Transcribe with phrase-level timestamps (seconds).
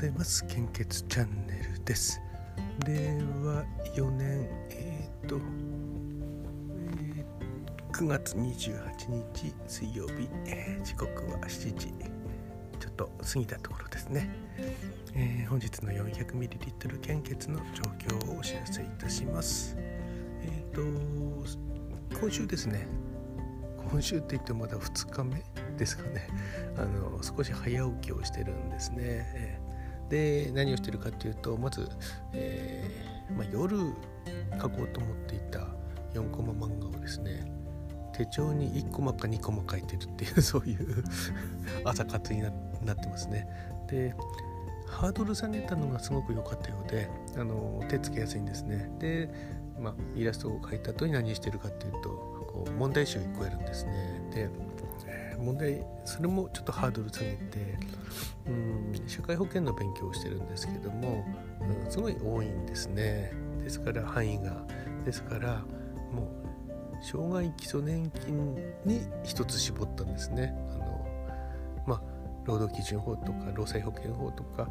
[0.00, 0.46] ざいます。
[0.46, 2.22] 献血チャンネルです。
[2.86, 3.62] 令和
[3.94, 11.92] 4年えっ、と、えー、9月28日水曜日、えー、時刻は7時
[12.78, 14.30] ちょっと過ぎたところですね、
[15.14, 19.76] えー、本日の 400ml 献血の状況をお知らせいたします。
[19.78, 20.80] えっ、と
[22.18, 22.88] 今週ですね。
[23.90, 25.42] 今週って言ってもまだ2日目
[25.76, 26.26] ですかね。
[26.78, 29.60] あの少し早起きをしてるんですね。
[30.10, 31.88] で何をしてるかっていうとまず、
[32.34, 33.78] えー、まあ、夜
[34.60, 35.68] 書こうと思っていた
[36.14, 37.50] 4コマ漫画をですね
[38.12, 41.04] 手帳に1コマか2コマ書いてるっていう そういう
[41.84, 43.48] 朝活になってますね。
[43.88, 44.14] で
[44.86, 47.08] ハードル下げたのがすごく良かったようで
[47.38, 48.90] あの手つけやすいんですね。
[48.98, 49.30] で、
[49.78, 54.20] まあ、イラストを描いた後に何してるかっていうとこう問題集1個やるんですね。
[54.34, 54.50] で
[55.40, 57.78] 問題それもちょっとハードル下げて
[58.46, 61.24] うん社会保険の勉強をしてるんですけども、
[61.60, 63.32] うん、すごい多いんですね。
[63.62, 64.64] ですから範囲が。
[65.04, 65.64] ですから
[66.12, 66.30] も
[67.00, 70.54] う障害基礎年金に一つ絞ったんですね。
[70.74, 71.06] あの
[71.86, 72.02] まあ
[72.44, 74.70] 労働基準法とか労災保険法とかあの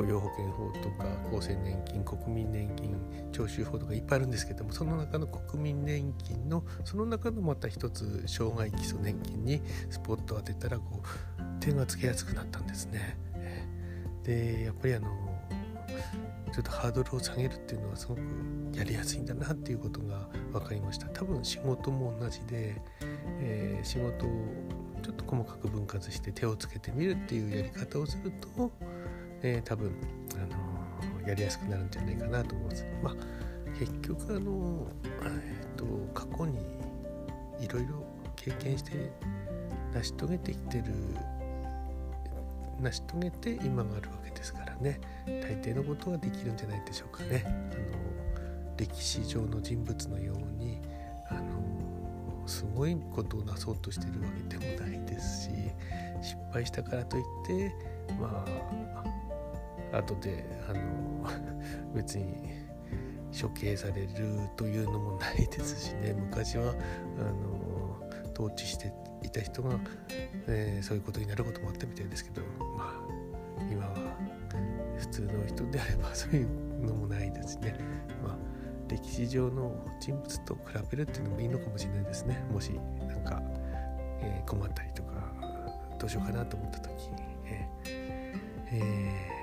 [0.00, 2.96] 雇用保険法とか厚生年金国民年金
[3.32, 11.02] 徴収法とかいっぱいあるんですけどもその中の国民年金のその中のまた一つ障害基礎年金にスポットを当てたらこ
[11.38, 13.18] う点がつけやすくなったんですね。
[14.22, 15.08] でやっぱりあの
[16.52, 18.20] ちょっとハードルを下げるっていうのはすごく
[18.72, 22.80] やりやすいんだなっていうことが分かりました多分仕事も同じで、
[23.40, 24.30] えー、仕事を
[25.02, 28.72] ちょっと細かく分割して手をつけてみるっていうやり方をすると
[29.42, 29.92] えー、多分、
[30.34, 30.38] あ
[31.18, 32.86] のー、やりやすくなるんじゃないかなと思います。
[33.02, 33.14] まあ、
[33.78, 34.86] 結局、あの、
[35.24, 36.58] えーと、過去に
[37.60, 38.04] いろいろ
[38.36, 39.12] 経験して
[39.92, 40.84] 成し遂げてきてる
[42.80, 47.44] 成し遂げて今があるわけですからね大抵のことはできるんじゃないでしょうかね。
[47.46, 48.20] あの
[48.78, 50.78] 歴史上の人物のように
[51.28, 51.42] あの
[52.46, 55.50] すごいことをなそうとしてるわけでもないですし
[56.22, 57.74] 失敗したからといって
[58.18, 59.04] まあ
[59.92, 61.30] 後であの
[61.94, 62.60] 別に
[63.38, 64.08] 処刑される
[64.56, 66.12] というのもないですしね。
[66.18, 66.74] 昔は
[67.18, 68.00] あの
[68.32, 68.92] 統治して
[69.22, 69.78] いた人が、
[70.46, 72.42] えー、そういうことになることもあったみたいですけど
[72.76, 73.04] ま
[73.58, 73.94] あ今は
[74.96, 77.74] 普通の人であれば そういうのもないですね。
[78.22, 78.38] まあ
[78.88, 82.42] 歴史上の人物と比べるっていうのもいいのかもしれないですね。
[82.50, 82.72] もし
[83.06, 83.40] なんか、
[84.20, 85.10] えー、困ったりとか
[85.98, 87.10] どうしようかなと思った時、
[87.46, 88.00] えー
[88.72, 89.39] えーまあ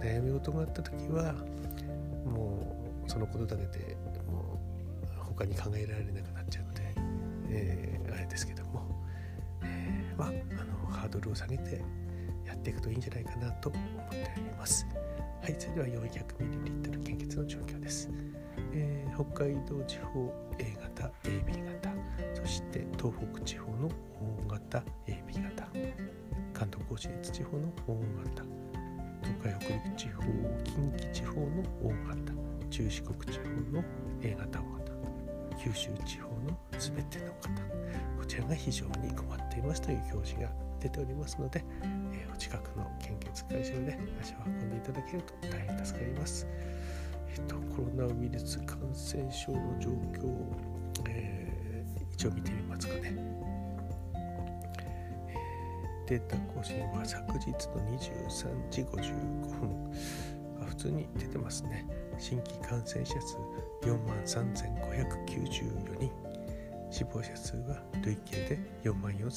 [0.00, 1.34] 悩み事があった時は
[2.24, 3.96] もうそのことだけで
[4.26, 4.60] も
[5.02, 6.82] う他に考えられなくなっちゃって、
[7.48, 8.86] えー、あれですけども、
[9.62, 11.82] えー、まああのハードルを下げて
[12.46, 14.86] やっていくといいんじゃないかなと思っております。
[15.42, 18.10] はい、それでは 400ml 献血の状況です。
[18.72, 21.90] えー、北海道地方 A 型 AB 型
[22.34, 23.86] そして東北地方の
[24.20, 25.66] O 型 AB 型
[26.52, 28.39] 関東甲信越地方の O 型
[29.42, 30.22] 海北陸地方
[30.64, 31.46] 近畿地方の
[31.82, 32.32] O 型
[32.68, 33.84] 中四国地方の
[34.22, 34.92] A 型 O 型
[35.58, 37.48] 九州地方の全ての方
[38.18, 41.64] こちらが非常に困っていますという表示が出ておりますので、
[42.12, 46.46] えー、お近くの献血会場で足を運んでいただけると大変助かります。
[47.28, 50.32] えっと、コロナウイルス感染症の状況、
[51.08, 53.49] えー、一応見てみますかね。
[56.10, 57.54] データ更新は昨日の
[57.96, 58.94] 23時55
[59.60, 59.92] 分。
[60.60, 61.86] あ普通に出てますね。
[62.18, 63.36] 新規感染者数
[63.82, 66.10] 4万3594人。
[66.90, 69.30] 死亡者数は累計で4万4585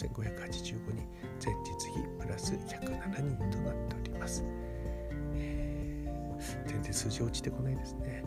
[0.63, 1.07] 人。
[1.45, 4.43] 前日比プラス107人となっております、
[5.35, 6.07] え、
[6.65, 8.23] 全然数字落ちてこないですね、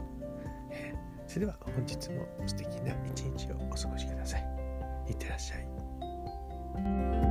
[0.71, 0.95] え、
[1.27, 4.47] それでは本日も素敵な一日をお過ごしください。
[5.09, 7.26] いってらっしゃい。